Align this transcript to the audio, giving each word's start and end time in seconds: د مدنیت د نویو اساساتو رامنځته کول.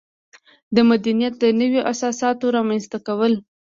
د 0.75 0.77
مدنیت 0.89 1.33
د 1.39 1.43
نویو 1.61 1.81
اساساتو 1.91 2.45
رامنځته 2.57 2.97
کول. 3.07 3.33